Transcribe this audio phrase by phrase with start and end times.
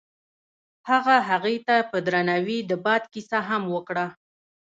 [0.89, 4.05] هغه هغې ته په درناوي د باد کیسه هم وکړه.